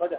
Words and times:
بدأ 0.00 0.18